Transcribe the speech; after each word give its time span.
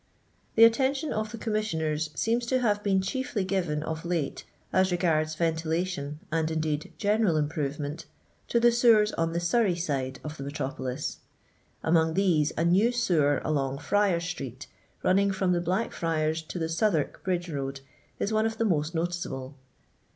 The 0.55 0.63
attention 0.63 1.13
of 1.13 1.31
the 1.31 1.37
Commissioners 1.37 2.09
seems 2.15 2.47
to 2.47 2.57
have 2.59 2.81
been 2.81 3.01
chia^ 3.01 3.45
given 3.45 3.83
of 3.83 4.03
late, 4.03 4.45
as 4.73 4.91
regards 4.91 5.35
ventila 5.35 5.85
tion 5.85 6.19
and 6.31 6.49
indeed 6.49 6.91
general 6.97 7.37
improvement, 7.37 8.05
to 8.47 8.59
the 8.59 8.71
sewers 8.71 9.11
on 9.11 9.33
the 9.33 9.39
Surrey 9.39 9.75
side 9.75 10.19
of 10.23 10.37
the 10.37 10.43
metropolisL 10.43 11.17
Among 11.83 12.15
these 12.15 12.51
a 12.57 12.65
new 12.65 12.91
sewer 12.91 13.43
along 13.45 13.77
Friar 13.77 14.19
street, 14.19 14.65
run 15.03 15.17
ning 15.17 15.29
from 15.31 15.51
the 15.51 15.61
Blackfriars 15.61 16.41
to 16.47 16.57
the 16.57 16.67
Southwark 16.67 17.23
bridge 17.23 17.47
road, 17.47 17.81
is 18.17 18.33
one 18.33 18.47
of 18.47 18.57
the 18.57 18.65
most 18.65 18.95
noticeable. 18.95 19.55